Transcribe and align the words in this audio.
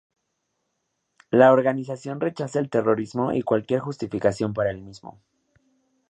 La 1.29 1.51
organización 1.53 2.19
rechaza 2.21 2.57
el 2.57 2.71
terrorismo 2.71 3.33
y 3.33 3.43
cualquier 3.43 3.81
justificación 3.81 4.51
para 4.51 4.71
el 4.71 4.81
mismo. 4.81 5.19